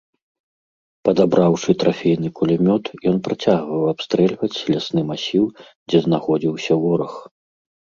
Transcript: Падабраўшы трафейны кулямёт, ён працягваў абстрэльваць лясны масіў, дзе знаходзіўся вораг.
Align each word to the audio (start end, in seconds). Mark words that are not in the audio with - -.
Падабраўшы 1.09 1.75
трафейны 1.83 2.29
кулямёт, 2.41 2.85
ён 3.13 3.21
працягваў 3.29 3.81
абстрэльваць 3.95 4.53
лясны 4.75 5.01
масіў, 5.15 5.45
дзе 5.89 5.97
знаходзіўся 6.09 6.73
вораг. 6.87 7.13